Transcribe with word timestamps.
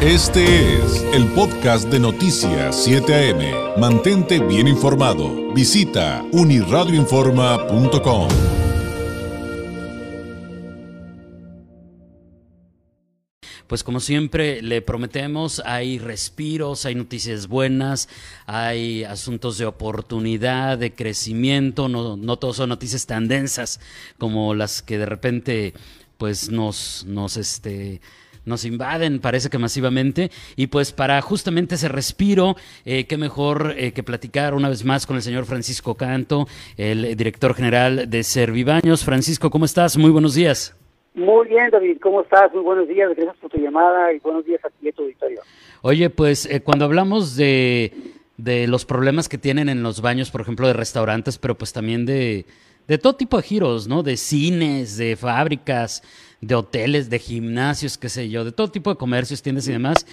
Este 0.00 0.76
es 0.76 1.02
el 1.12 1.26
podcast 1.32 1.88
de 1.88 1.98
Noticias 1.98 2.84
7 2.84 3.32
AM. 3.32 3.80
Mantente 3.80 4.38
bien 4.38 4.68
informado. 4.68 5.52
Visita 5.52 6.24
uniradioinforma.com. 6.30 8.28
Pues 13.66 13.82
como 13.82 13.98
siempre 13.98 14.62
le 14.62 14.82
prometemos, 14.82 15.60
hay 15.66 15.98
respiros, 15.98 16.86
hay 16.86 16.94
noticias 16.94 17.48
buenas, 17.48 18.08
hay 18.46 19.02
asuntos 19.02 19.58
de 19.58 19.66
oportunidad, 19.66 20.78
de 20.78 20.94
crecimiento, 20.94 21.88
no, 21.88 22.16
no 22.16 22.38
todos 22.38 22.58
son 22.58 22.68
noticias 22.68 23.04
tan 23.06 23.26
densas 23.26 23.80
como 24.16 24.54
las 24.54 24.80
que 24.80 24.96
de 24.96 25.06
repente 25.06 25.74
pues 26.18 26.50
nos, 26.50 27.04
nos 27.08 27.36
este 27.36 28.00
nos 28.48 28.64
invaden, 28.64 29.20
parece 29.20 29.50
que 29.50 29.58
masivamente, 29.58 30.30
y 30.56 30.66
pues 30.66 30.92
para 30.92 31.20
justamente 31.20 31.76
ese 31.76 31.88
respiro, 31.88 32.56
eh, 32.84 33.06
qué 33.06 33.16
mejor 33.16 33.74
eh, 33.76 33.92
que 33.92 34.02
platicar 34.02 34.54
una 34.54 34.68
vez 34.68 34.84
más 34.84 35.06
con 35.06 35.16
el 35.16 35.22
señor 35.22 35.44
Francisco 35.44 35.94
Canto, 35.94 36.46
el 36.76 37.16
director 37.16 37.54
general 37.54 38.10
de 38.10 38.22
Servibaños. 38.22 39.04
Francisco, 39.04 39.50
¿cómo 39.50 39.64
estás? 39.64 39.96
Muy 39.96 40.10
buenos 40.10 40.34
días. 40.34 40.74
Muy 41.14 41.48
bien, 41.48 41.70
David, 41.70 41.98
¿cómo 42.00 42.22
estás? 42.22 42.52
Muy 42.54 42.62
buenos 42.62 42.88
días, 42.88 43.10
gracias 43.14 43.36
por 43.38 43.50
tu 43.50 43.58
llamada 43.58 44.12
y 44.12 44.20
buenos 44.20 44.44
días 44.44 44.64
a 44.64 44.68
ti 44.68 44.76
y 44.82 44.88
a 44.88 44.92
tu 44.92 45.02
auditorio. 45.02 45.40
Oye, 45.82 46.10
pues 46.10 46.46
eh, 46.46 46.60
cuando 46.60 46.84
hablamos 46.84 47.36
de, 47.36 47.92
de 48.36 48.66
los 48.68 48.84
problemas 48.84 49.28
que 49.28 49.36
tienen 49.36 49.68
en 49.68 49.82
los 49.82 50.00
baños, 50.00 50.30
por 50.30 50.40
ejemplo, 50.40 50.66
de 50.66 50.74
restaurantes, 50.74 51.38
pero 51.38 51.56
pues 51.56 51.72
también 51.72 52.06
de, 52.06 52.46
de 52.88 52.98
todo 52.98 53.14
tipo 53.14 53.36
de 53.36 53.42
giros, 53.42 53.86
¿no? 53.86 54.02
De 54.02 54.16
cines, 54.16 54.96
de 54.96 55.14
fábricas, 55.14 56.02
de 56.40 56.54
hoteles, 56.54 57.10
de 57.10 57.18
gimnasios, 57.18 57.98
qué 57.98 58.08
sé 58.08 58.30
yo, 58.30 58.44
de 58.44 58.52
todo 58.52 58.70
tipo 58.70 58.90
de 58.90 58.96
comercios, 58.96 59.42
tiendas 59.42 59.68
y 59.68 59.72
demás. 59.72 60.06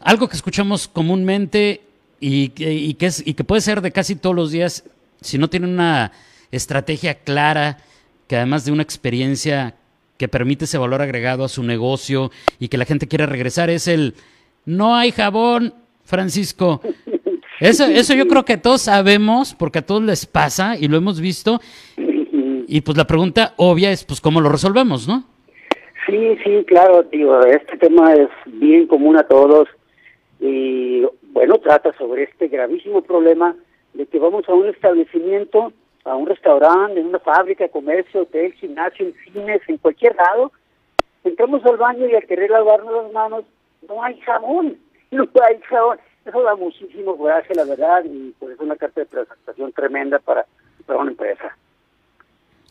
Algo 0.00 0.28
que 0.28 0.36
escuchamos 0.36 0.88
comúnmente 0.88 1.82
y, 2.18 2.52
y, 2.56 2.94
que, 2.94 3.06
es, 3.06 3.22
y 3.24 3.34
que 3.34 3.44
puede 3.44 3.60
ser 3.60 3.82
de 3.82 3.92
casi 3.92 4.16
todos 4.16 4.34
los 4.34 4.50
días, 4.50 4.84
si 5.20 5.36
no 5.36 5.50
tiene 5.50 5.66
una 5.66 6.12
estrategia 6.50 7.14
clara, 7.16 7.78
que 8.26 8.36
además 8.36 8.64
de 8.64 8.72
una 8.72 8.82
experiencia 8.82 9.76
que 10.16 10.28
permite 10.28 10.64
ese 10.64 10.78
valor 10.78 11.02
agregado 11.02 11.44
a 11.44 11.48
su 11.48 11.62
negocio 11.62 12.30
y 12.58 12.68
que 12.68 12.78
la 12.78 12.86
gente 12.86 13.08
quiera 13.08 13.26
regresar, 13.26 13.68
es 13.68 13.86
el 13.86 14.14
no 14.64 14.96
hay 14.96 15.12
jabón, 15.12 15.74
Francisco. 16.04 16.80
Eso, 17.58 17.86
eso 17.86 18.12
yo 18.12 18.28
creo 18.28 18.44
que 18.44 18.58
todos 18.58 18.82
sabemos, 18.82 19.54
porque 19.54 19.78
a 19.78 19.86
todos 19.86 20.02
les 20.02 20.26
pasa 20.26 20.76
y 20.76 20.88
lo 20.88 20.98
hemos 20.98 21.20
visto. 21.20 21.58
Y 22.68 22.80
pues 22.80 22.96
la 22.96 23.06
pregunta 23.06 23.54
obvia 23.56 23.92
es, 23.92 24.04
pues, 24.04 24.20
¿cómo 24.20 24.40
lo 24.40 24.48
resolvemos, 24.48 25.06
no? 25.06 25.24
Sí, 26.06 26.36
sí, 26.44 26.64
claro, 26.66 27.02
digo, 27.04 27.40
este 27.42 27.76
tema 27.78 28.12
es 28.14 28.28
bien 28.46 28.86
común 28.86 29.16
a 29.16 29.24
todos 29.24 29.68
y 30.40 31.04
bueno, 31.32 31.58
trata 31.58 31.92
sobre 31.96 32.24
este 32.24 32.48
gravísimo 32.48 33.02
problema 33.02 33.56
de 33.94 34.06
que 34.06 34.18
vamos 34.18 34.48
a 34.48 34.54
un 34.54 34.68
establecimiento, 34.68 35.72
a 36.04 36.14
un 36.14 36.26
restaurante, 36.26 37.00
en 37.00 37.06
una 37.06 37.18
fábrica, 37.18 37.68
comercio, 37.68 38.22
hotel, 38.22 38.52
gimnasio, 38.54 39.06
en 39.06 39.14
cines, 39.32 39.62
en 39.68 39.78
cualquier 39.78 40.14
lado, 40.16 40.52
entramos 41.24 41.64
al 41.64 41.76
baño 41.76 42.06
y 42.06 42.14
al 42.14 42.26
querer 42.26 42.50
lavarnos 42.50 43.04
las 43.04 43.12
manos, 43.12 43.44
no 43.88 44.02
hay 44.02 44.18
jabón, 44.20 44.76
no 45.10 45.28
hay 45.48 45.60
jabón. 45.68 45.98
Eso 46.24 46.42
da 46.42 46.56
muchísimo 46.56 47.16
coraje, 47.16 47.54
la 47.54 47.64
verdad, 47.64 48.04
y 48.04 48.32
por 48.38 48.50
eso 48.50 48.60
es 48.60 48.66
una 48.66 48.76
carta 48.76 49.00
de 49.00 49.06
presentación 49.06 49.72
tremenda 49.72 50.18
para, 50.18 50.44
para 50.84 50.98
una 50.98 51.12
empresa. 51.12 51.56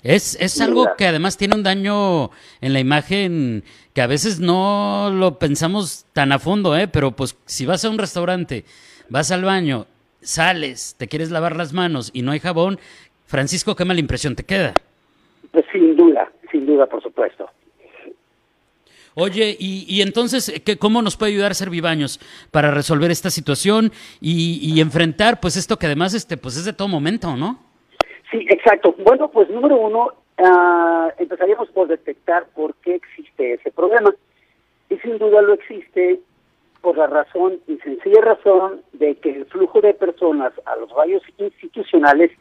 Es, 0.05 0.37
es 0.39 0.61
algo 0.61 0.85
que 0.95 1.07
además 1.07 1.35
tiene 1.35 1.55
un 1.55 1.63
daño 1.63 2.29
en 2.61 2.73
la 2.73 2.79
imagen 2.79 3.63
que 3.91 4.03
a 4.03 4.07
veces 4.07 4.39
no 4.39 5.09
lo 5.11 5.39
pensamos 5.39 6.05
tan 6.13 6.31
a 6.31 6.37
fondo, 6.37 6.77
¿eh? 6.77 6.87
Pero 6.87 7.13
pues 7.13 7.35
si 7.45 7.65
vas 7.65 7.83
a 7.83 7.89
un 7.89 7.97
restaurante, 7.97 8.65
vas 9.09 9.31
al 9.31 9.43
baño, 9.43 9.87
sales, 10.21 10.93
te 10.99 11.07
quieres 11.07 11.31
lavar 11.31 11.55
las 11.55 11.73
manos 11.73 12.11
y 12.13 12.21
no 12.21 12.33
hay 12.33 12.39
jabón, 12.39 12.77
Francisco, 13.25 13.75
qué 13.75 13.83
mala 13.83 13.99
impresión 13.99 14.35
te 14.35 14.43
queda. 14.43 14.75
Pues 15.51 15.65
sin 15.71 15.97
duda, 15.97 16.31
sin 16.51 16.67
duda, 16.67 16.85
por 16.85 17.01
supuesto. 17.01 17.49
Oye, 19.15 19.57
y, 19.59 19.87
y 19.87 20.03
entonces, 20.03 20.61
¿qué, 20.63 20.77
¿cómo 20.77 21.01
nos 21.01 21.17
puede 21.17 21.31
ayudar 21.31 21.55
Servibaños 21.55 22.19
para 22.51 22.69
resolver 22.69 23.09
esta 23.09 23.31
situación 23.31 23.91
y, 24.21 24.59
y 24.61 24.81
enfrentar 24.81 25.39
pues 25.39 25.57
esto 25.57 25.79
que 25.79 25.87
además 25.87 26.13
este 26.13 26.37
pues 26.37 26.57
es 26.57 26.65
de 26.65 26.73
todo 26.73 26.89
momento, 26.89 27.35
¿no? 27.35 27.64
Exacto. 28.65 28.95
Bueno, 28.97 29.29
pues 29.29 29.47
número 29.47 29.77
uno, 29.77 30.09
uh, 30.39 31.09
empezaríamos 31.19 31.69
por 31.69 31.87
detectar 31.87 32.47
por 32.55 32.73
qué 32.77 32.95
existe 32.95 33.53
ese 33.53 33.69
problema. 33.69 34.11
Y 34.89 34.97
sin 34.97 35.19
duda 35.19 35.43
lo 35.43 35.53
existe 35.53 36.19
por 36.81 36.97
la 36.97 37.05
razón 37.05 37.59
y 37.67 37.77
sencilla 37.77 38.21
razón 38.21 38.81
de 38.93 39.17
que 39.17 39.29
el 39.29 39.45
flujo 39.45 39.81
de 39.81 39.93
personas 39.93 40.51
a 40.65 40.75
los 40.77 40.91
baños 40.91 41.21
institucionales 41.37 42.31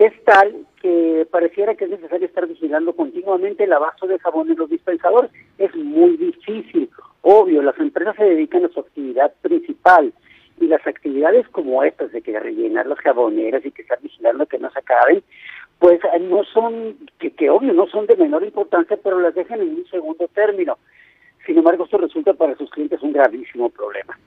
es 0.00 0.12
tal 0.24 0.56
que 0.82 1.24
pareciera 1.30 1.76
que 1.76 1.84
es 1.84 1.90
necesario 1.90 2.26
estar 2.26 2.48
vigilando 2.48 2.96
continuamente 2.96 3.62
el 3.62 3.72
abasto 3.72 4.08
de 4.08 4.18
jabón 4.18 4.50
en 4.50 4.58
los 4.58 4.70
dispensadores. 4.70 5.30
Es 5.58 5.72
muy 5.76 6.16
difícil. 6.16 6.90
Obvio, 7.22 7.62
las 7.62 7.78
empresas 7.78 8.16
se 8.16 8.24
dedican 8.24 8.64
a 8.64 8.70
su 8.70 8.80
actividad 8.80 9.32
principal 9.40 10.12
y 10.60 10.66
las 10.66 10.86
actividades 10.86 11.48
como 11.48 11.82
estas 11.82 12.12
de 12.12 12.22
que 12.22 12.38
rellenar 12.38 12.86
las 12.86 12.98
jaboneras 13.00 13.64
y 13.64 13.70
que 13.70 13.82
estar 13.82 14.00
vigilando 14.00 14.46
que 14.46 14.58
no 14.58 14.70
se 14.70 14.78
acaben, 14.78 15.22
pues 15.78 16.00
no 16.20 16.44
son, 16.44 16.96
que, 17.18 17.30
que 17.30 17.48
obvio 17.48 17.72
no 17.72 17.86
son 17.88 18.06
de 18.06 18.16
menor 18.16 18.44
importancia, 18.44 18.98
pero 19.02 19.18
las 19.18 19.34
dejan 19.34 19.60
en 19.60 19.70
un 19.70 19.86
segundo 19.86 20.28
término. 20.28 20.78
Sin 21.46 21.56
embargo, 21.56 21.84
esto 21.84 21.96
resulta 21.96 22.34
para 22.34 22.54
sus 22.56 22.70
clientes 22.70 23.00
un 23.02 23.12
gravísimo 23.12 23.70
problema. 23.70 24.18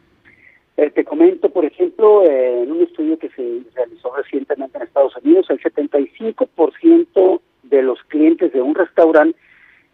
Eh, 0.76 0.90
te 0.90 1.04
comento, 1.04 1.50
por 1.50 1.66
ejemplo, 1.66 2.24
eh, 2.24 2.64
en 2.64 2.72
un 2.72 2.82
estudio 2.82 3.20
que 3.20 3.30
se 3.30 3.62
realizó 3.76 4.16
recientemente 4.16 4.78
en 4.78 4.84
Estados 4.84 5.16
Unidos, 5.24 5.46
el 5.50 5.62
75% 5.62 7.42
de 7.62 7.82
los 7.84 8.02
clientes 8.06 8.52
de 8.52 8.62
un 8.62 8.74
restaurante 8.74 9.38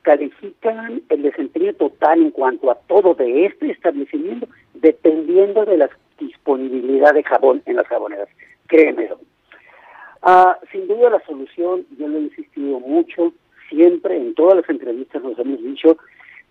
califican 0.02 1.02
el 1.10 1.22
desempeño 1.22 1.74
total 1.74 2.22
en 2.22 2.32
cuanto 2.32 2.72
a 2.72 2.76
todo 2.88 3.14
de 3.14 3.48
este 3.48 3.72
establecimiento, 3.72 4.48
dependiendo 4.74 5.66
de 5.66 5.78
la 5.78 5.90
disponibilidad 6.18 7.14
de 7.14 7.19
jabón 7.30 7.62
en 7.66 7.76
las 7.78 7.88
jaboneras. 7.88 8.28
Créemelo. 8.68 9.20
Ah, 10.22 10.58
sin 10.72 10.88
duda 10.88 11.12
la 11.12 11.26
solución, 11.26 11.86
yo 11.98 12.08
lo 12.08 12.18
he 12.18 12.22
insistido 12.22 12.80
mucho, 12.80 13.32
siempre 13.70 14.18
en 14.18 14.36
todas 14.36 14.58
las 14.58 14.70
entrevistas 14.70 15.24
nos 15.24 15.40
hemos 15.40 15.62
dicho, 15.64 15.98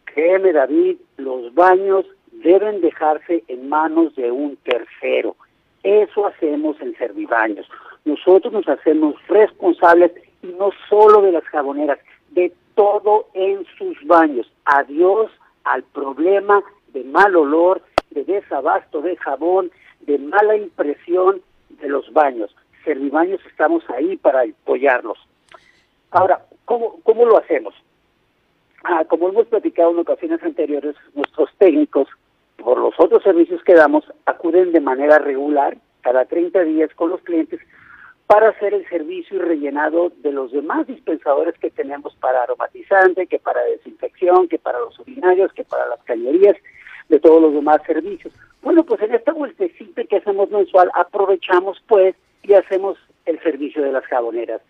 créeme 0.05 0.53
David, 0.53 0.97
los 1.19 1.55
baños 1.55 2.07
deben 2.33 2.81
dejarse 2.81 3.45
en 3.49 3.69
manos 3.69 4.15
de 4.17 4.31
un 4.31 4.57
tercero. 4.57 5.37
Eso 5.83 6.27
hacemos 6.27 6.81
en 6.81 6.97
Servibaños. 6.97 7.69
Nosotros 8.05 8.53
nos 8.53 8.69
hacemos 8.69 9.15
responsables 9.29 10.13
y 10.43 10.49
no 10.49 10.71
solo 10.89 11.23
de 11.23 11.33
las 11.33 11.45
jaboneras, 11.45 11.99
de 12.31 12.53
todo 12.75 13.27
en 13.35 13.65
sus 13.77 13.97
baños. 14.07 14.51
Adiós 14.65 15.31
al 15.65 15.83
problema 15.83 16.63
de 16.93 17.05
mal 17.05 17.37
olor, 17.37 17.83
de 18.11 18.25
desabasto 18.25 19.03
de 19.03 19.17
jabón, 19.17 19.71
de 20.09 20.19
mala 20.19 20.57
impresión 20.57 21.43
de 21.69 21.89
los 21.89 22.11
baños. 22.15 22.51
Servibaños 22.83 23.41
estamos 23.47 23.85
ahí 23.91 24.17
para 24.17 24.41
apoyarlos. 24.41 25.19
Ahora, 26.11 26.47
¿cómo, 26.65 26.99
cómo 27.03 27.27
lo 27.27 27.37
hacemos? 27.37 27.75
Ah, 28.85 29.05
como 29.07 29.29
hemos 29.29 29.47
platicado 29.49 29.91
en 29.91 29.99
ocasiones 29.99 30.43
anteriores, 30.43 30.97
nuestros 31.15 31.51
técnicos, 31.59 32.09
por 32.57 32.79
los 32.79 32.95
otros 32.99 33.23
servicios 33.23 33.63
que 33.65 33.75
damos, 33.75 34.11
acuden 34.25 34.73
de 34.73 34.81
manera 34.81 35.19
regular, 35.19 35.77
cada 36.01 36.25
30 36.25 36.63
días 36.63 36.91
con 36.95 37.11
los 37.11 37.21
clientes, 37.21 37.61
para 38.27 38.49
hacer 38.49 38.73
el 38.73 38.89
servicio 38.89 39.37
y 39.37 39.41
rellenado 39.41 40.11
de 40.23 40.33
los 40.33 40.53
demás 40.53 40.87
dispensadores 40.87 41.59
que 41.59 41.71
tenemos 41.71 42.15
para 42.17 42.45
aromatizante, 42.45 43.27
que 43.27 43.39
para 43.39 43.63
desinfección, 43.65 44.49
que 44.49 44.59
para 44.59 44.81
los 44.81 44.99
urinarios, 45.01 45.53
que 45.53 45.65
para 45.65 45.87
las 45.87 46.03
cañerías, 46.05 46.57
de 47.11 47.21
todos 47.21 47.43
los 47.43 47.53
demás 47.53 47.81
servicios. 47.87 48.33
Bueno, 48.63 48.85
pues 48.85 49.01
en 49.03 49.15
esta 49.15 49.33
vueltecita 49.33 50.05
que 50.05 50.17
hacemos 50.17 50.51
mensual, 50.51 50.91
aprovechamos 50.95 51.83
pues 51.87 52.15
y 52.43 52.55
hacemos 52.55 52.99
el 53.27 53.41
servicio 53.43 53.83
de 53.83 53.93
las 53.93 54.05
jaboneras. 54.05 54.61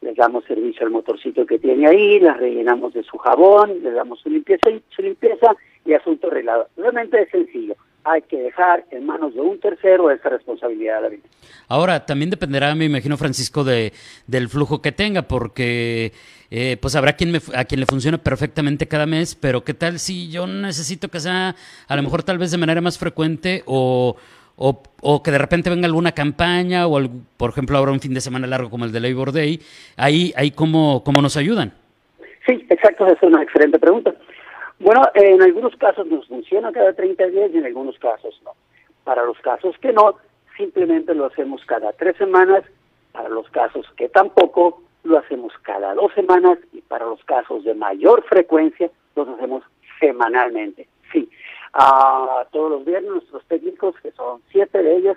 Les 0.00 0.16
damos 0.16 0.44
servicio 0.44 0.86
al 0.86 0.92
motorcito 0.92 1.44
que 1.46 1.58
tiene 1.58 1.86
ahí, 1.86 2.20
las 2.20 2.38
rellenamos 2.38 2.94
de 2.94 3.02
su 3.02 3.18
jabón, 3.18 3.82
les 3.82 3.94
damos 3.94 4.20
su 4.20 4.30
limpieza, 4.30 4.70
su 4.88 5.02
limpieza 5.02 5.54
y 5.84 5.92
asunto 5.92 6.28
arreglado. 6.28 6.68
Realmente 6.76 7.22
es 7.22 7.30
sencillo 7.30 7.76
hay 8.04 8.22
que 8.22 8.36
dejar 8.38 8.84
en 8.90 9.06
manos 9.06 9.34
de 9.34 9.40
un 9.40 9.58
tercero 9.60 10.10
esa 10.10 10.28
responsabilidad 10.28 10.96
de 10.96 11.02
la 11.02 11.08
vida. 11.08 11.22
Ahora, 11.68 12.06
también 12.06 12.30
dependerá, 12.30 12.74
me 12.74 12.86
imagino, 12.86 13.16
Francisco, 13.16 13.64
de, 13.64 13.92
del 14.26 14.48
flujo 14.48 14.82
que 14.82 14.92
tenga, 14.92 15.22
porque 15.22 16.12
eh, 16.50 16.76
pues 16.80 16.96
habrá 16.96 17.12
quien 17.14 17.32
me, 17.32 17.40
a 17.54 17.64
quien 17.64 17.80
le 17.80 17.86
funcione 17.86 18.18
perfectamente 18.18 18.88
cada 18.88 19.06
mes, 19.06 19.34
pero 19.34 19.62
¿qué 19.62 19.74
tal 19.74 19.98
si 19.98 20.30
yo 20.30 20.46
necesito 20.46 21.08
que 21.08 21.20
sea 21.20 21.54
a 21.86 21.96
lo 21.96 22.02
mejor 22.02 22.22
tal 22.22 22.38
vez 22.38 22.50
de 22.50 22.58
manera 22.58 22.80
más 22.80 22.98
frecuente 22.98 23.62
o, 23.66 24.16
o, 24.56 24.82
o 25.00 25.22
que 25.22 25.30
de 25.30 25.38
repente 25.38 25.70
venga 25.70 25.86
alguna 25.86 26.12
campaña 26.12 26.86
o, 26.86 27.00
por 27.36 27.50
ejemplo, 27.50 27.78
ahora 27.78 27.92
un 27.92 28.00
fin 28.00 28.14
de 28.14 28.20
semana 28.20 28.46
largo 28.46 28.70
como 28.70 28.84
el 28.84 28.92
de 28.92 29.00
Labor 29.00 29.32
Day? 29.32 29.60
Ahí, 29.96 30.32
ahí 30.36 30.50
¿cómo, 30.50 31.04
cómo 31.04 31.22
nos 31.22 31.36
ayudan? 31.36 31.72
Sí, 32.46 32.66
exacto, 32.68 33.06
esa 33.06 33.14
es 33.14 33.22
una 33.22 33.42
excelente 33.42 33.78
pregunta. 33.78 34.14
Bueno, 34.80 35.02
en 35.12 35.42
algunos 35.42 35.76
casos 35.76 36.06
nos 36.06 36.26
funciona 36.26 36.72
cada 36.72 36.94
30 36.94 37.26
días 37.26 37.50
y 37.52 37.58
en 37.58 37.66
algunos 37.66 37.98
casos 37.98 38.40
no. 38.44 38.52
Para 39.04 39.24
los 39.24 39.38
casos 39.40 39.76
que 39.78 39.92
no, 39.92 40.16
simplemente 40.56 41.14
lo 41.14 41.26
hacemos 41.26 41.62
cada 41.66 41.92
tres 41.92 42.16
semanas. 42.16 42.64
Para 43.12 43.28
los 43.28 43.48
casos 43.50 43.86
que 43.96 44.08
tampoco, 44.08 44.82
lo 45.04 45.18
hacemos 45.18 45.52
cada 45.62 45.94
dos 45.94 46.12
semanas. 46.14 46.58
Y 46.72 46.80
para 46.80 47.04
los 47.04 47.22
casos 47.24 47.62
de 47.64 47.74
mayor 47.74 48.22
frecuencia, 48.24 48.90
los 49.16 49.28
hacemos 49.28 49.62
semanalmente. 50.00 50.88
Sí, 51.12 51.28
a 51.74 52.46
todos 52.50 52.70
los 52.70 52.84
viernes 52.86 53.10
nuestros 53.10 53.44
técnicos, 53.48 53.94
que 54.02 54.12
son 54.12 54.40
siete 54.50 54.82
de 54.82 54.96
ellos, 54.96 55.16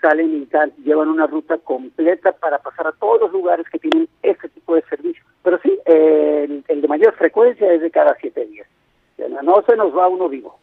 salen 0.00 0.42
y 0.42 0.46
tal, 0.46 0.72
llevan 0.82 1.08
una 1.08 1.26
ruta 1.26 1.58
completa 1.58 2.32
para 2.32 2.58
pasar 2.58 2.86
a 2.86 2.92
todos 2.92 3.20
los 3.20 3.32
lugares 3.32 3.68
que 3.68 3.78
tienen 3.78 4.08
este 4.22 4.48
tipo 4.48 4.76
de 4.76 4.82
servicio. 4.88 5.22
Pero 5.42 5.58
sí, 5.62 5.78
el 5.84 6.80
de 6.80 6.88
mayor 6.88 7.14
frecuencia 7.16 7.70
es 7.70 7.82
de 7.82 7.90
cada 7.90 8.16
siete 8.18 8.46
días. 8.46 8.66
No 9.18 9.62
se 9.66 9.76
nos 9.76 9.96
va 9.96 10.08
uno 10.08 10.28
vivo. 10.28 10.58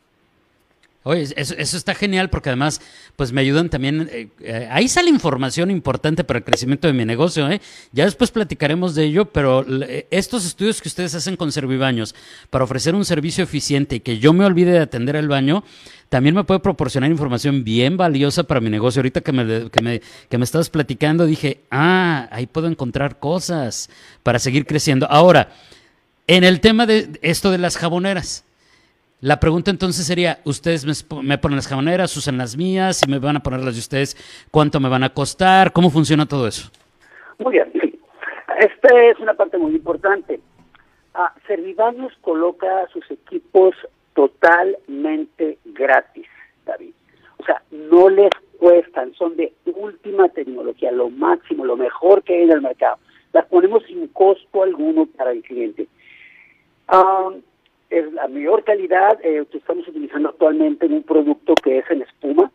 Oye, 1.03 1.27
eso, 1.35 1.55
está 1.77 1.95
genial 1.95 2.29
porque 2.29 2.49
además, 2.49 2.79
pues 3.15 3.31
me 3.31 3.41
ayudan 3.41 3.69
también. 3.69 4.07
Eh, 4.11 4.27
eh, 4.39 4.67
ahí 4.69 4.87
sale 4.87 5.09
información 5.09 5.71
importante 5.71 6.23
para 6.23 6.37
el 6.37 6.45
crecimiento 6.45 6.85
de 6.85 6.93
mi 6.93 7.05
negocio. 7.05 7.49
¿eh? 7.49 7.59
Ya 7.91 8.05
después 8.05 8.29
platicaremos 8.29 8.93
de 8.93 9.05
ello, 9.05 9.25
pero 9.25 9.65
estos 10.11 10.45
estudios 10.45 10.79
que 10.79 10.89
ustedes 10.89 11.15
hacen 11.15 11.37
con 11.37 11.51
Servibaños 11.51 12.13
para 12.51 12.65
ofrecer 12.65 12.93
un 12.93 13.03
servicio 13.03 13.43
eficiente 13.43 13.95
y 13.95 13.99
que 14.01 14.19
yo 14.19 14.31
me 14.31 14.45
olvide 14.45 14.73
de 14.73 14.79
atender 14.79 15.15
el 15.15 15.27
baño, 15.27 15.63
también 16.09 16.35
me 16.35 16.43
puede 16.43 16.59
proporcionar 16.59 17.09
información 17.09 17.63
bien 17.63 17.97
valiosa 17.97 18.43
para 18.43 18.61
mi 18.61 18.69
negocio. 18.69 18.99
Ahorita 18.99 19.21
que 19.21 19.31
me, 19.31 19.71
que 19.71 19.81
me, 19.81 20.01
que 20.29 20.37
me 20.37 20.43
estabas 20.43 20.69
platicando, 20.69 21.25
dije, 21.25 21.61
ah, 21.71 22.27
ahí 22.31 22.45
puedo 22.45 22.67
encontrar 22.67 23.17
cosas 23.17 23.89
para 24.21 24.37
seguir 24.37 24.67
creciendo. 24.67 25.07
Ahora, 25.09 25.49
en 26.27 26.43
el 26.43 26.61
tema 26.61 26.85
de 26.85 27.19
esto 27.21 27.51
de 27.51 27.57
las 27.57 27.77
jaboneras. 27.77 28.45
La 29.21 29.39
pregunta 29.39 29.69
entonces 29.69 30.07
sería, 30.07 30.39
ustedes 30.45 30.83
me, 31.21 31.37
ponen 31.37 31.55
las 31.55 31.67
jaboneras, 31.67 32.17
usan 32.17 32.39
las 32.39 32.57
mías, 32.57 32.97
si 32.97 33.09
me 33.09 33.19
van 33.19 33.37
a 33.37 33.43
poner 33.43 33.59
las 33.63 33.75
de 33.75 33.79
ustedes, 33.79 34.17
¿cuánto 34.49 34.79
me 34.79 34.89
van 34.89 35.03
a 35.03 35.13
costar? 35.13 35.71
¿Cómo 35.73 35.91
funciona 35.91 36.25
todo 36.25 36.47
eso? 36.47 36.71
Muy 37.37 37.53
bien. 37.53 37.71
Esta 38.59 38.99
es 38.99 39.19
una 39.19 39.35
parte 39.35 39.59
muy 39.59 39.73
importante. 39.73 40.39
Ah, 41.13 41.33
Servibaños 41.45 42.13
coloca 42.21 42.87
sus 42.91 43.09
equipos 43.11 43.75
totalmente 44.15 45.59
gratis, 45.65 46.27
David. 46.65 46.93
O 47.37 47.45
sea, 47.45 47.61
no 47.69 48.09
les 48.09 48.31
cuestan, 48.57 49.13
son 49.15 49.35
de 49.35 49.53
última 49.65 50.29
tecnología, 50.29 50.91
lo 50.91 51.09
máximo, 51.09 51.65
lo 51.65 51.77
mejor 51.77 52.23
que 52.23 52.35
hay 52.35 52.43
en 52.43 52.51
el 52.51 52.61
mercado. 52.61 52.97
Las 53.33 53.45
ponemos 53.45 53.83
sin 53.85 54.07
costo 54.07 54.63
alguno 54.63 55.05
para 55.05 55.31
el 55.31 55.41
cliente. 55.41 55.87
Ah, 56.93 57.29
es 57.89 58.11
la 58.11 58.27
mayor 58.27 58.65
calidad 58.65 59.17
eh, 59.23 59.45
que 59.49 59.59
estamos 59.59 59.87
utilizando 59.87 60.27
actualmente 60.27 60.85
en 60.85 60.93
un 60.93 61.03
producto 61.03 61.53
que 61.55 61.77
es 61.77 61.89
en 61.89 62.01
espuma, 62.01 62.51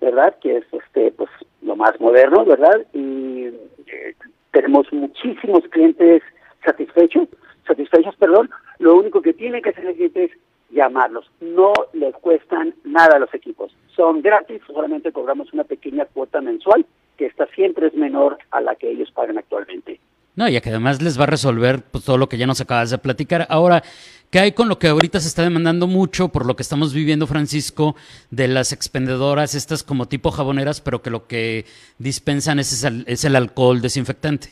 ¿verdad? 0.00 0.34
Que 0.40 0.56
es 0.56 0.64
este 0.72 1.12
pues 1.12 1.28
lo 1.60 1.76
más 1.76 2.00
moderno, 2.00 2.46
¿verdad? 2.46 2.86
Y 2.94 3.50
eh, 3.86 4.14
tenemos 4.52 4.90
muchísimos 4.90 5.64
clientes 5.68 6.22
satisfechos, 6.64 7.28
satisfechos, 7.66 8.16
perdón. 8.16 8.48
Lo 8.78 8.94
único 8.96 9.20
que 9.20 9.34
tiene 9.34 9.60
que 9.60 9.68
hacer 9.68 9.84
el 9.84 9.96
cliente 9.96 10.24
es 10.24 10.30
llamarlos. 10.70 11.30
No 11.42 11.74
les 11.92 12.14
cuestan 12.14 12.74
nada 12.84 13.18
los 13.18 13.34
equipos. 13.34 13.76
Son 13.94 14.22
gratis, 14.22 14.62
solamente 14.66 15.12
cobramos 15.12 15.52
una 15.52 15.64
pequeña 15.64 16.06
cuota 16.06 16.40
mensual, 16.40 16.86
que 17.18 17.26
esta 17.26 17.46
siempre 17.48 17.88
es 17.88 17.94
menor 17.94 18.38
a 18.50 18.62
la 18.62 18.76
que 18.76 18.90
ellos 18.90 19.10
pagan 19.10 19.36
actualmente. 19.36 20.00
No, 20.36 20.48
y 20.48 20.60
que 20.60 20.70
además 20.70 21.00
les 21.00 21.18
va 21.18 21.24
a 21.24 21.28
resolver 21.28 21.82
pues, 21.90 22.04
todo 22.04 22.18
lo 22.18 22.28
que 22.28 22.36
ya 22.36 22.46
nos 22.46 22.60
acabas 22.60 22.90
de 22.90 22.98
platicar. 22.98 23.46
Ahora, 23.48 23.82
¿qué 24.30 24.40
hay 24.40 24.52
con 24.52 24.68
lo 24.68 24.80
que 24.80 24.88
ahorita 24.88 25.20
se 25.20 25.28
está 25.28 25.42
demandando 25.42 25.86
mucho 25.86 26.28
por 26.28 26.44
lo 26.44 26.56
que 26.56 26.62
estamos 26.62 26.92
viviendo, 26.92 27.28
Francisco, 27.28 27.94
de 28.30 28.48
las 28.48 28.72
expendedoras, 28.72 29.54
estas 29.54 29.84
como 29.84 30.06
tipo 30.06 30.32
jaboneras, 30.32 30.80
pero 30.80 31.02
que 31.02 31.10
lo 31.10 31.28
que 31.28 31.64
dispensan 31.98 32.58
es, 32.58 32.84
el, 32.84 33.36
alcohol 33.36 33.80
desinfectante? 33.80 34.48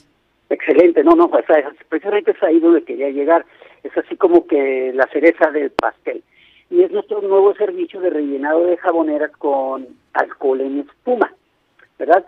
Excelente, 0.51 1.03
no, 1.03 1.17
no, 1.17 1.29
pues, 1.29 1.47
precisamente 1.89 2.31
es 2.31 2.43
ahí 2.45 2.61
donde 2.61 2.85
quería 2.85 3.11
llegar. 3.11 3.45
Es 3.83 3.97
así 3.99 4.17
como 4.17 4.47
que 4.47 4.93
la 4.95 5.09
cereza 5.09 5.51
del 5.51 5.71
pastel. 5.71 6.23
Y 6.71 6.83
es 6.83 6.93
nuestro 6.93 7.21
nuevo 7.21 7.55
servicio 7.55 8.01
de 8.01 8.11
rellenado 8.11 8.67
de 8.67 8.77
jaboneras 8.77 9.33
con 9.33 9.89
alcohol 10.13 10.61
en 10.61 10.81
espuma, 10.81 11.33
¿verdad? 11.99 12.25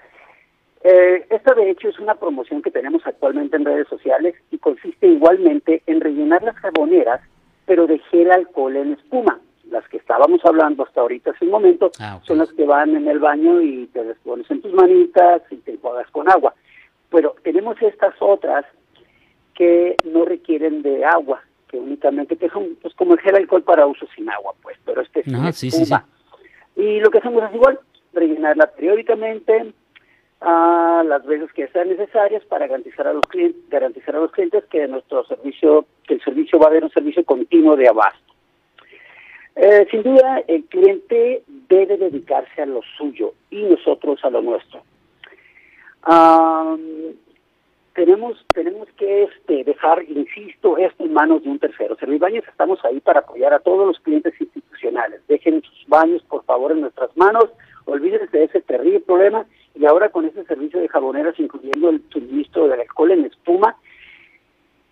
Eh, 0.87 1.27
esta 1.31 1.55
de 1.55 1.71
hecho 1.71 1.89
es 1.89 1.99
una 1.99 2.15
promoción 2.15 2.61
que 2.61 2.71
tenemos 2.71 3.01
actualmente 3.07 3.57
en 3.57 3.65
redes 3.65 3.89
sociales 3.89 4.35
y 4.51 4.59
consiste 4.59 5.07
igualmente 5.07 5.83
en 5.87 6.03
rellenar 6.03 6.43
las 6.43 6.57
jaboneras, 6.57 7.23
pero 7.65 7.87
de 7.87 7.99
gel 8.11 8.31
alcohol 8.31 8.77
en 8.77 8.93
espuma. 8.93 9.41
Las 9.71 9.89
que 9.89 9.97
estábamos 9.97 10.45
hablando 10.45 10.85
hasta 10.85 11.01
ahorita 11.01 11.31
hace 11.31 11.47
un 11.47 11.53
momento 11.53 11.91
ah, 12.01 12.21
son 12.25 12.37
las 12.37 12.53
que 12.53 12.67
van 12.67 12.95
en 12.95 13.09
el 13.09 13.19
baño 13.19 13.63
y 13.63 13.87
te 13.87 14.05
las 14.05 14.19
pones 14.19 14.49
en 14.51 14.61
tus 14.61 14.75
manitas 14.75 15.41
y 15.51 15.57
te 15.57 15.73
enjuagas 15.73 16.11
con 16.11 16.31
agua. 16.31 16.55
Pero 17.09 17.35
tenemos 17.43 17.81
estas 17.81 18.15
otras 18.21 18.67
que 19.55 19.97
no 20.05 20.27
requieren 20.27 20.83
de 20.83 21.03
agua, 21.07 21.43
que 21.69 21.79
únicamente 21.79 22.37
que 22.37 22.51
son 22.51 22.77
pues 22.83 22.93
como 22.95 23.15
el 23.15 23.21
gel 23.21 23.37
alcohol 23.37 23.63
para 23.63 23.87
uso 23.87 24.07
sin 24.15 24.29
agua, 24.29 24.53
pues, 24.61 24.77
pero 24.85 25.01
este 25.01 25.21
es 25.21 25.27
ah, 25.33 25.49
espuma. 25.49 26.05
Y 26.77 27.01
lo 27.01 27.11
que 27.11 27.19
hacemos 27.19 27.43
es 27.45 27.55
igual, 27.55 27.81
rellenarla 28.13 28.67
periódicamente, 28.67 29.73
a 30.47 31.03
las 31.07 31.25
veces 31.25 31.51
que 31.53 31.69
sean 31.69 31.89
necesarias 31.89 32.45
para 32.45 32.67
garantizar 32.67 33.07
a 33.07 33.15
los 33.15 33.23
clientes, 33.23 33.63
garantizar 33.71 34.15
a 34.17 34.21
los 34.21 34.31
clientes 34.31 34.63
que 34.67 34.87
nuestro 34.87 35.25
servicio, 35.25 35.87
que 36.07 36.15
el 36.15 36.23
servicio 36.23 36.59
va 36.59 36.67
a 36.67 36.69
haber 36.69 36.85
un 36.85 36.91
servicio 36.91 37.25
continuo 37.25 37.77
de 37.77 37.89
abasto. 37.89 38.35
Eh, 39.57 39.87
sin 39.91 40.03
duda, 40.03 40.43
el 40.47 40.65
cliente 40.65 41.43
debe 41.47 41.97
dedicarse 41.97 42.61
a 42.61 42.67
lo 42.67 42.83
suyo 42.99 43.33
y 43.51 43.63
nosotros 43.63 44.23
a 44.23 44.31
lo 44.31 44.43
nuestro. 44.43 44.83
tenemos 47.95 48.45
tenemos 48.53 48.89
que 48.99 49.23
este, 49.23 49.65
dejar, 49.65 50.03
insisto, 50.03 50.77
esto 50.77 51.05
en 51.05 51.15
manos 51.15 51.43
de 51.43 51.49
un 51.49 51.59
tercero. 51.59 51.97
Servibaños 51.97 52.45
estamos 52.49 52.85
ahí 52.85 53.01
para 53.01 53.21
apoyar 53.21 53.55
a 53.55 53.61
todos 53.61 53.87
los 53.87 53.99
clientes 54.01 54.39
institucionales. 54.39 55.27
Dejen 55.27 55.63
sus 55.63 55.89
baños, 55.89 56.23
por 56.25 56.45
favor, 56.45 56.73
en 56.73 56.83
nuestras 56.83 57.17
manos. 57.17 57.49
Olvídense 57.87 58.37
de 58.37 58.45
ese 58.45 58.61
terrible 58.63 59.01
problema 59.01 59.47
y 59.75 59.87
ahora 59.87 60.09
con 60.09 60.25
ese 60.25 60.45
servicio 60.45 60.81
de 60.81 60.89
jaboneras, 60.89 61.39
incluyendo 61.39 61.91
el 61.91 62.03
suministro 62.11 62.69
del 62.69 62.81
alcohol 62.81 63.11
en 63.11 63.25
espuma, 63.27 63.77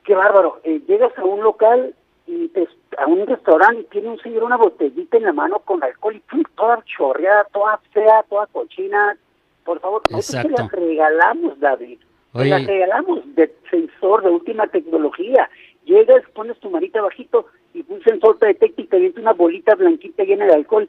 qué 0.04 0.14
bárbaro. 0.14 0.60
Eh, 0.64 0.82
llegas 0.86 1.16
a 1.18 1.24
un 1.24 1.42
local 1.42 1.94
y 2.26 2.50
a 2.98 3.06
un 3.06 3.26
restaurante 3.26 3.80
y 3.80 3.84
tiene 3.84 4.08
un 4.08 4.18
señor 4.20 4.44
una 4.44 4.56
botellita 4.56 5.16
en 5.16 5.24
la 5.24 5.32
mano 5.32 5.60
con 5.60 5.82
alcohol 5.82 6.16
y 6.16 6.20
¡pum! 6.20 6.42
toda 6.56 6.82
chorreada, 6.84 7.44
toda 7.52 7.80
fea, 7.92 8.24
toda 8.28 8.46
cochina. 8.46 9.16
Por 9.64 9.80
favor, 9.80 10.02
nosotros 10.10 10.54
te 10.54 10.62
la 10.62 10.68
regalamos, 10.68 11.58
David. 11.60 11.98
Te 12.32 12.44
la 12.46 12.58
regalamos 12.58 13.20
de 13.34 13.54
sensor 13.70 14.22
de 14.22 14.30
última 14.30 14.66
tecnología. 14.66 15.48
Llegas, 15.84 16.22
pones 16.34 16.58
tu 16.58 16.70
manita 16.70 17.00
bajito 17.02 17.46
y 17.74 17.84
un 17.88 18.02
sensor 18.02 18.38
te 18.38 18.46
detecta 18.46 18.82
y 18.82 18.86
te 18.86 18.98
viene 18.98 19.20
una 19.20 19.32
bolita 19.32 19.74
blanquita 19.74 20.24
llena 20.24 20.46
de 20.46 20.54
alcohol. 20.54 20.88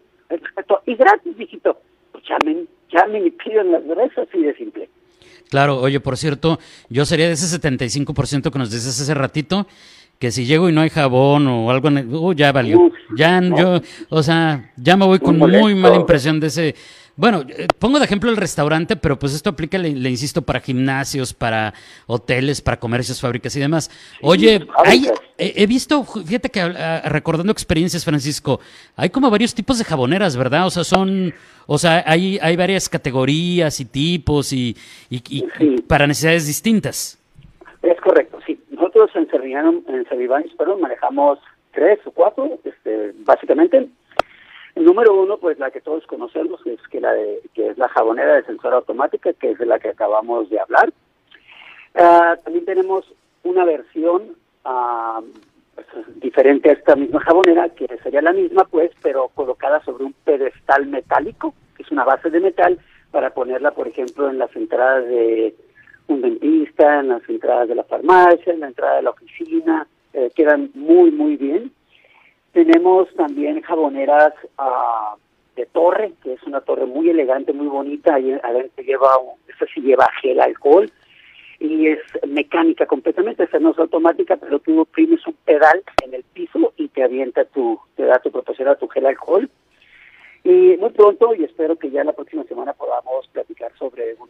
Y 0.85 0.95
gratis, 0.95 1.35
viejito. 1.35 1.77
Llamen, 2.39 2.67
llamen 2.91 3.27
y 3.27 3.31
piden 3.31 3.71
las 3.71 3.85
gracias, 3.85 4.27
así 4.27 4.41
de 4.41 4.55
simple. 4.55 4.89
Claro, 5.49 5.79
oye, 5.79 5.99
por 5.99 6.17
cierto, 6.17 6.59
yo 6.89 7.05
sería 7.05 7.27
de 7.27 7.33
ese 7.33 7.59
75% 7.59 8.51
que 8.51 8.59
nos 8.59 8.71
dices 8.71 8.99
hace 8.99 9.13
ratito, 9.13 9.67
que 10.23 10.31
si 10.31 10.45
llego 10.45 10.69
y 10.69 10.71
no 10.71 10.79
hay 10.79 10.89
jabón 10.89 11.47
o 11.47 11.69
algo, 11.69 11.89
uh, 11.89 12.31
ya 12.31 12.53
valió. 12.53 12.89
ya 13.13 13.41
yo, 13.41 13.81
o 14.07 14.23
sea, 14.23 14.71
ya 14.77 14.95
me 14.95 15.05
voy 15.05 15.19
con 15.19 15.37
muy 15.37 15.75
mala 15.75 15.97
impresión 15.97 16.39
de 16.39 16.47
ese 16.47 16.75
bueno, 17.17 17.43
eh, 17.49 17.67
pongo 17.77 17.99
de 17.99 18.05
ejemplo 18.05 18.29
el 18.29 18.37
restaurante, 18.37 18.95
pero 18.95 19.19
pues 19.19 19.33
esto 19.33 19.49
aplica, 19.49 19.77
le, 19.77 20.09
insisto, 20.09 20.41
para 20.41 20.61
gimnasios, 20.61 21.33
para 21.33 21.73
hoteles, 22.07 22.61
para 22.61 22.79
comercios, 22.79 23.19
fábricas 23.19 23.53
y 23.57 23.59
demás. 23.59 23.91
Oye, 24.21 24.65
he 25.37 25.67
visto, 25.67 26.05
fíjate 26.05 26.49
que 26.49 26.61
ah, 26.61 27.01
recordando 27.05 27.51
experiencias, 27.51 28.05
Francisco, 28.05 28.61
hay 28.95 29.09
como 29.09 29.29
varios 29.29 29.53
tipos 29.53 29.77
de 29.77 29.83
jaboneras, 29.83 30.37
¿verdad? 30.37 30.65
O 30.65 30.69
sea, 30.69 30.85
son, 30.85 31.33
o 31.67 31.77
sea, 31.77 32.01
hay, 32.07 32.39
hay 32.41 32.55
varias 32.55 32.87
categorías 32.87 33.77
y 33.81 33.85
tipos 33.85 34.53
y, 34.53 34.75
y, 35.09 35.43
para 35.81 36.07
necesidades 36.07 36.47
distintas. 36.47 37.19
Nosotros 39.15 39.45
en 39.87 40.05
Servibaños, 40.07 40.51
en 40.51 40.57
perdón, 40.57 40.81
manejamos 40.81 41.39
tres 41.71 41.99
o 42.05 42.11
cuatro, 42.11 42.59
este, 42.63 43.13
básicamente 43.19 43.89
el 44.75 44.85
número 44.85 45.13
uno, 45.13 45.37
pues 45.37 45.59
la 45.59 45.69
que 45.69 45.81
todos 45.81 46.05
conocemos, 46.07 46.65
es 46.65 46.79
que 46.89 46.99
la 46.99 47.13
de, 47.13 47.41
que 47.53 47.67
es 47.67 47.77
la 47.77 47.89
jabonera 47.89 48.35
de 48.35 48.43
sensor 48.43 48.73
automática, 48.73 49.33
que 49.33 49.51
es 49.51 49.59
de 49.59 49.67
la 49.67 49.77
que 49.79 49.89
acabamos 49.89 50.49
de 50.49 50.59
hablar. 50.59 50.91
Ah, 51.93 52.37
también 52.43 52.65
tenemos 52.65 53.05
una 53.43 53.65
versión 53.65 54.35
pues, 55.75 55.87
diferente 56.15 56.71
a 56.71 56.73
esta 56.73 56.95
misma 56.95 57.19
jabonera, 57.19 57.69
que 57.69 57.87
sería 58.01 58.23
la 58.23 58.33
misma, 58.33 58.63
pues, 58.65 58.91
pero 59.03 59.27
colocada 59.35 59.83
sobre 59.83 60.05
un 60.05 60.13
pedestal 60.23 60.87
metálico, 60.87 61.53
que 61.77 61.83
es 61.83 61.91
una 61.91 62.03
base 62.03 62.31
de 62.31 62.39
metal, 62.39 62.79
para 63.11 63.31
ponerla, 63.31 63.71
por 63.71 63.87
ejemplo, 63.87 64.27
en 64.27 64.39
las 64.39 64.55
entradas 64.55 65.05
de 65.05 65.53
un 66.07 66.21
dentista, 66.21 66.99
en 66.99 67.09
las 67.09 67.27
entradas 67.29 67.67
de 67.67 67.75
la 67.75 67.83
farmacia, 67.83 68.53
en 68.53 68.61
la 68.61 68.67
entrada 68.67 68.97
de 68.97 69.01
la 69.03 69.09
oficina, 69.11 69.87
eh, 70.13 70.31
quedan 70.35 70.69
muy, 70.73 71.11
muy 71.11 71.37
bien. 71.37 71.71
Tenemos 72.51 73.13
también 73.15 73.61
jaboneras 73.61 74.33
ah, 74.57 75.15
de 75.55 75.65
torre, 75.67 76.13
que 76.23 76.33
es 76.33 76.43
una 76.43 76.61
torre 76.61 76.85
muy 76.85 77.09
elegante, 77.09 77.53
muy 77.53 77.67
bonita. 77.67 78.15
Ahí 78.15 78.31
adentro 78.43 78.83
lleva, 78.83 79.09
esta 79.47 79.65
sí 79.73 79.81
lleva 79.81 80.07
gel 80.21 80.39
alcohol 80.39 80.91
y 81.59 81.87
es 81.87 81.99
mecánica 82.27 82.85
completamente, 82.85 83.43
esa 83.43 83.57
no 83.59 83.71
es 83.71 83.79
automática, 83.79 84.35
pero 84.35 84.59
tú 84.59 84.81
oprimes 84.81 85.25
un 85.25 85.35
pedal 85.45 85.81
en 86.03 86.13
el 86.13 86.23
piso 86.23 86.73
y 86.75 86.89
te 86.89 87.03
avienta 87.03 87.45
tu, 87.45 87.79
te 87.95 88.03
da 88.03 88.19
tu 88.19 88.31
proporciona 88.31 88.75
tu 88.75 88.87
gel 88.89 89.05
alcohol. 89.05 89.49
Y 90.43 90.75
muy 90.77 90.89
pronto, 90.89 91.33
y 91.33 91.45
espero 91.45 91.77
que 91.77 91.89
ya 91.89 92.03
la 92.03 92.11
próxima 92.11 92.43
semana 92.43 92.73
podamos 92.73 93.25
platicar 93.31 93.71
sobre 93.79 94.15
un 94.15 94.29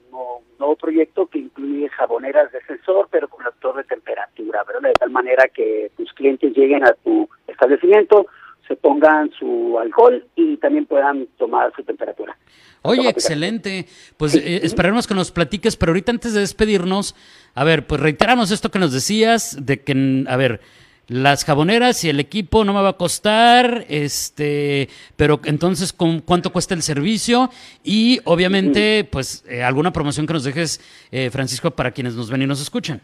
nuevo, 0.60 0.76
proyecto 0.76 1.28
que 1.28 1.40
incluye 1.40 1.90
jaboneras 1.90 2.52
de 2.52 2.62
sensor, 2.66 3.08
pero 3.10 3.28
con 3.28 3.46
actor 3.46 3.78
de 3.78 3.84
temperatura, 3.84 4.64
¿verdad? 4.64 4.90
De 4.90 4.94
tal 4.94 5.12
manera 5.12 5.48
que 5.48 5.92
tus 5.96 6.12
clientes 6.14 6.54
lleguen 6.56 6.84
a 6.84 6.94
tu 6.94 7.28
establecimiento, 7.48 8.28
se 8.68 8.76
pongan 8.76 9.32
su 9.32 9.78
alcohol 9.80 10.26
y 10.36 10.58
también 10.58 10.86
puedan 10.86 11.28
tomar 11.38 11.74
su 11.76 11.84
temperatura. 11.84 12.38
Oye, 12.84 13.10
excelente. 13.10 13.86
Pues 14.18 14.36
eh, 14.36 14.60
esperemos 14.64 15.08
que 15.08 15.16
nos 15.16 15.32
platiques, 15.32 15.78
pero 15.78 15.92
ahorita 15.92 16.12
antes 16.12 16.34
de 16.34 16.42
despedirnos, 16.42 17.16
a 17.56 17.64
ver, 17.64 17.88
pues 17.88 18.02
reiteramos 18.02 18.52
esto 18.52 18.70
que 18.70 18.80
nos 18.80 18.94
decías, 18.94 19.66
de 19.66 19.82
que, 19.82 20.26
a 20.28 20.38
ver, 20.38 20.60
las 21.08 21.44
jaboneras 21.44 22.04
y 22.06 22.10
el 22.10 22.20
equipo 22.20 22.64
no 22.64 22.74
me 22.74 22.82
va 22.82 22.90
a 22.90 22.98
costar, 22.98 23.86
este, 23.90 24.88
pero 25.16 25.40
entonces 25.44 25.92
¿con 25.92 26.22
cuánto 26.22 26.52
cuesta 26.52 26.74
el 26.74 26.82
servicio 26.82 27.50
y 27.84 28.20
obviamente, 28.24 29.08
pues 29.12 29.46
eh, 29.48 29.64
alguna 29.64 29.92
promoción 29.92 30.26
que 30.26 30.34
nos 30.34 30.44
dejes, 30.44 30.80
eh, 31.12 31.30
Francisco, 31.30 31.72
para 31.72 31.92
quienes 31.92 32.16
nos 32.16 32.32
ven 32.32 32.42
y 32.42 32.48
nos 32.48 32.62
escuchan. 32.62 33.02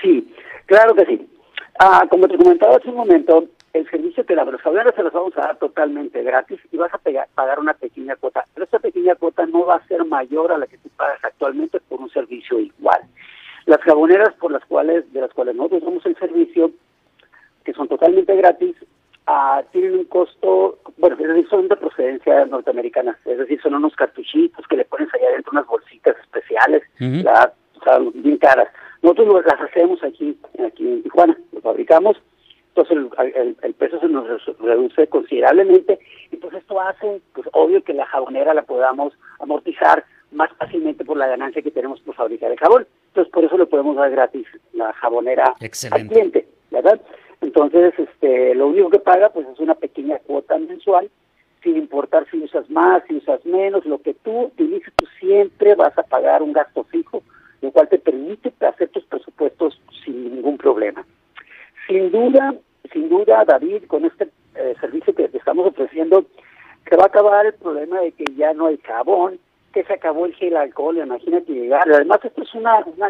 Sí, 0.00 0.32
claro 0.66 0.94
que 0.94 1.06
sí. 1.06 1.28
Ah, 1.80 2.06
como 2.08 2.28
te 2.28 2.36
comentaba 2.36 2.76
hace 2.76 2.88
un 2.88 2.96
momento, 2.96 3.48
el 3.72 3.90
servicio 3.90 4.24
que 4.24 4.36
la 4.36 4.44
jaboneras 4.58 4.94
se 4.94 5.02
los 5.02 5.12
vamos 5.12 5.36
a 5.36 5.40
dar 5.40 5.56
totalmente 5.58 6.22
gratis 6.22 6.60
y 6.70 6.76
vas 6.76 6.92
a 6.94 7.00
pagar 7.34 7.58
una 7.58 7.74
pequeña 7.74 8.14
cuota, 8.14 8.44
pero 8.54 8.64
esta 8.64 8.78
pequeña 8.78 9.16
cuota 9.16 9.44
no 9.46 9.66
va 9.66 9.76
a 9.76 9.86
ser 9.88 10.04
mayor 10.04 10.52
a 10.52 10.58
la 10.58 10.68
que 10.68 10.78
tú 10.78 10.88
pagas 10.96 11.18
actualmente 11.24 11.80
por 11.80 12.00
un 12.00 12.08
servicio 12.10 12.60
igual. 12.60 13.00
Las 13.66 13.80
jaboneras 13.80 14.32
por 14.34 14.52
las 14.52 14.64
cuales 14.66 15.12
de 15.12 15.20
las 15.20 15.32
cuales 15.32 15.56
nosotros 15.56 15.82
damos 15.82 16.06
el 16.06 16.16
servicio 16.16 16.70
son 17.74 17.88
totalmente 17.88 18.34
gratis, 18.36 18.76
uh, 19.28 19.62
tienen 19.72 19.94
un 19.94 20.04
costo, 20.04 20.78
bueno, 20.98 21.16
es 21.18 21.28
decir, 21.28 21.48
son 21.48 21.68
de 21.68 21.76
procedencia 21.76 22.44
norteamericana, 22.46 23.18
es 23.24 23.38
decir, 23.38 23.60
son 23.62 23.74
unos 23.74 23.94
cartuchitos 23.94 24.66
que 24.68 24.76
le 24.76 24.84
pones 24.84 25.12
allá 25.14 25.28
adentro 25.28 25.52
unas 25.52 25.66
bolsitas 25.66 26.16
especiales, 26.22 26.82
o 27.00 27.22
sea, 27.22 27.98
bien 28.14 28.38
caras. 28.38 28.68
Nosotros 29.02 29.44
las 29.44 29.60
hacemos 29.60 30.02
aquí, 30.02 30.38
aquí 30.66 30.88
en 30.88 31.02
Tijuana, 31.02 31.36
lo 31.52 31.60
fabricamos, 31.60 32.16
entonces 32.68 32.96
el, 33.36 33.56
el, 33.62 33.74
peso 33.74 34.00
se 34.00 34.08
nos 34.08 34.26
reduce 34.58 35.06
considerablemente, 35.06 35.98
y 36.32 36.36
pues 36.36 36.54
esto 36.54 36.80
hace, 36.80 37.20
pues 37.32 37.46
obvio 37.52 37.84
que 37.84 37.94
la 37.94 38.06
jabonera 38.06 38.52
la 38.54 38.62
podamos 38.62 39.12
amortizar 39.38 40.04
más 40.34 40.50
fácilmente 40.58 41.04
por 41.04 41.16
la 41.16 41.28
ganancia 41.28 41.62
que 41.62 41.70
tenemos 41.70 42.00
por 42.00 42.14
fabricar 42.14 42.50
el 42.50 42.58
jabón. 42.58 42.86
Entonces 43.08 43.32
por 43.32 43.44
eso 43.44 43.56
le 43.56 43.66
podemos 43.66 43.96
dar 43.96 44.10
gratis 44.10 44.46
la 44.72 44.92
jabonera 44.94 45.54
al 45.90 46.08
cliente, 46.08 46.48
¿verdad? 46.70 47.00
Entonces, 47.44 47.92
este, 47.98 48.54
lo 48.54 48.68
único 48.68 48.88
que 48.88 48.98
paga 48.98 49.28
pues 49.28 49.46
es 49.46 49.60
una 49.60 49.74
pequeña 49.74 50.18
cuota 50.26 50.58
mensual, 50.58 51.10
sin 51.62 51.76
importar 51.76 52.26
si 52.30 52.38
usas 52.38 52.68
más, 52.70 53.02
si 53.06 53.16
usas 53.16 53.44
menos, 53.44 53.84
lo 53.84 54.00
que 54.00 54.14
tú 54.14 54.44
utilices, 54.44 54.92
tú 54.96 55.04
siempre 55.20 55.74
vas 55.74 55.96
a 55.98 56.02
pagar 56.04 56.42
un 56.42 56.54
gasto 56.54 56.84
fijo, 56.84 57.22
lo 57.60 57.70
cual 57.70 57.88
te 57.90 57.98
permite 57.98 58.50
hacer 58.66 58.88
tus 58.88 59.04
presupuestos 59.04 59.78
sin 60.04 60.36
ningún 60.36 60.56
problema. 60.56 61.04
Sin 61.86 62.10
duda, 62.10 62.54
sin 62.90 63.10
duda, 63.10 63.44
David, 63.44 63.84
con 63.88 64.06
este 64.06 64.30
eh, 64.54 64.74
servicio 64.80 65.14
que 65.14 65.28
te 65.28 65.36
estamos 65.36 65.66
ofreciendo, 65.66 66.24
se 66.88 66.96
va 66.96 67.04
a 67.04 67.08
acabar 67.08 67.44
el 67.44 67.54
problema 67.54 68.00
de 68.00 68.12
que 68.12 68.24
ya 68.36 68.54
no 68.54 68.66
hay 68.66 68.78
jabón, 68.78 69.38
que 69.74 69.82
se 69.82 69.92
acabó 69.92 70.24
el 70.24 70.34
gel 70.36 70.56
alcohol, 70.56 70.98
imagínate 70.98 71.52
llegar. 71.52 71.82
Además, 71.92 72.20
esto 72.22 72.42
es 72.42 72.54
una, 72.54 72.78
una 72.86 73.08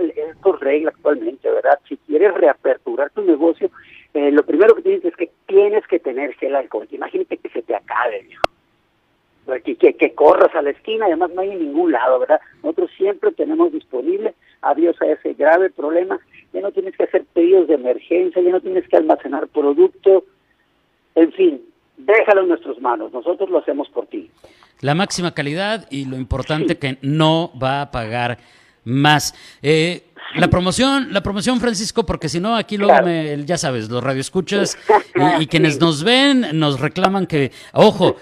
regla 0.59 0.91
actualmente, 0.91 1.51
¿verdad? 1.51 1.79
Si 1.87 1.99
quieres 1.99 2.33
reaperturar 2.33 3.11
tu 3.11 3.21
negocio, 3.21 3.71
eh, 4.15 4.31
lo 4.31 4.43
primero 4.45 4.75
que 4.75 4.81
tienes 4.81 5.05
es 5.05 5.15
que 5.15 5.31
tienes 5.47 5.87
que 5.87 6.01
tener 6.01 6.33
gel 6.37 6.57
alcohol. 6.57 6.89
Imagínate 6.91 7.37
que 7.37 7.51
se 7.51 7.61
te 7.61 7.77
acabe, 7.77 8.23
viejo. 8.23 8.49
Que, 9.63 9.77
que, 9.77 9.95
que, 9.95 10.15
corras 10.15 10.55
a 10.55 10.63
la 10.63 10.71
esquina, 10.71 11.05
además 11.05 11.33
no 11.35 11.43
hay 11.43 11.51
en 11.51 11.59
ningún 11.59 11.93
lado, 11.93 12.19
¿verdad? 12.19 12.41
Nosotros 12.63 12.91
siempre 12.97 13.31
tenemos 13.33 13.71
disponible, 13.71 14.35
adiós 14.63 14.97
a 15.03 15.07
ese 15.07 15.35
grave 15.35 15.69
problema, 15.69 16.19
ya 16.55 16.63
no 16.63 16.73
tienes 16.73 16.97
que 16.97 17.05
hacer 17.05 17.27
pedidos 17.35 17.69
de 17.69 17.75
emergencia, 17.75 18.41
ya 18.41 18.51
no 18.51 18.63
tienes 18.63 18.89
que 18.89 18.97
almacenar 18.97 19.49
producto, 19.49 20.25
en 21.15 21.31
fin, 21.33 21.63
déjalo 21.99 22.41
en 22.41 22.49
nuestras 22.49 22.81
manos, 22.81 23.13
nosotros 23.13 23.51
lo 23.51 23.59
hacemos 23.59 23.91
por 23.91 24.07
ti. 24.07 24.31
La 24.81 24.95
máxima 24.95 25.33
calidad 25.33 25.87
y 25.91 26.05
lo 26.05 26.17
importante 26.17 26.79
que 26.79 26.99
no 27.03 27.53
va 27.61 27.83
a 27.83 27.91
pagar 27.91 28.39
más. 28.85 29.35
Eh, 29.63 30.05
la 30.37 30.49
promoción, 30.49 31.13
la 31.13 31.23
promoción, 31.23 31.61
Francisco, 31.61 32.05
porque 32.05 32.29
si 32.29 32.41
no, 32.41 32.57
aquí 32.57 32.77
luego 32.77 33.03
me, 33.05 33.45
ya 33.45 33.57
sabes, 33.57 33.89
los 33.89 34.03
radioescuchas 34.03 34.77
y, 35.39 35.43
y 35.43 35.47
quienes 35.47 35.81
nos 35.81 36.03
ven 36.03 36.47
nos 36.59 36.81
reclaman 36.81 37.27
que, 37.27 37.53
ojo, 37.73 38.17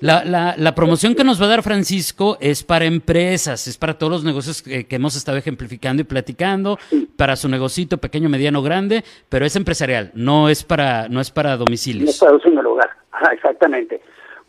la, 0.00 0.24
la, 0.24 0.54
la, 0.58 0.74
promoción 0.74 1.14
que 1.14 1.24
nos 1.24 1.40
va 1.40 1.46
a 1.46 1.48
dar 1.48 1.62
Francisco 1.62 2.36
es 2.40 2.62
para 2.62 2.84
empresas, 2.84 3.66
es 3.66 3.78
para 3.78 3.96
todos 3.96 4.12
los 4.12 4.24
negocios 4.24 4.62
que, 4.62 4.86
hemos 4.90 5.16
estado 5.16 5.38
ejemplificando 5.38 6.02
y 6.02 6.04
platicando, 6.04 6.78
para 7.16 7.34
su 7.34 7.48
negocito 7.48 7.96
pequeño, 7.96 8.28
mediano, 8.28 8.62
grande, 8.62 9.04
pero 9.28 9.46
es 9.46 9.56
empresarial, 9.56 10.10
no 10.14 10.50
es 10.50 10.64
para, 10.64 11.08
no 11.08 11.20
es 11.20 11.30
para 11.30 11.56
domicilios. 11.56 12.04
No 12.04 12.10
es 12.10 12.42
para 12.42 12.50
un 12.56 12.62
lugar, 12.62 12.90
exactamente. 13.32 14.02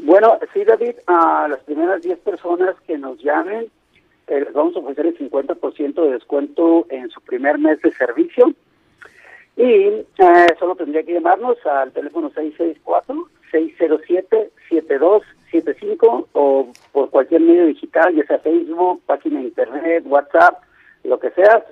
Bueno, 0.08 0.40
sí, 0.54 0.64
David, 0.64 0.96
a 1.06 1.48
las 1.50 1.60
primeras 1.66 2.02
10 2.02 2.20
personas 2.20 2.80
que 2.88 2.98
nos 2.98 3.22
llamen, 3.22 3.70
eh, 4.28 4.40
les 4.40 4.54
vamos 4.54 4.74
a 4.78 4.80
ofrecer 4.80 5.08
el 5.08 5.18
50% 5.18 6.02
de 6.02 6.12
descuento 6.12 6.86
en 6.90 7.10
su 7.10 7.20
primer 7.20 7.58
mes 7.58 7.82
de 7.82 7.92
servicio. 7.92 8.54
Y 9.58 9.66
eh, 9.66 10.06
solo 10.58 10.76
tendría 10.76 11.04
que 11.04 11.12
llamarnos 11.12 11.58
al 11.66 11.92
teléfono 11.92 12.32
664-607-7275 13.52 16.28
o 16.32 16.72
por 16.94 17.10
cualquier 17.10 17.42
medio 17.42 17.66
digital, 17.66 18.16
ya 18.16 18.26
sea 18.28 18.40
Facebook, 18.40 19.02
página 19.06 19.42
de 19.42 19.48
internet, 19.48 20.06
WhatsApp, 20.08 20.64
lo 21.04 21.20
que 21.20 21.32
sea. 21.32 21.66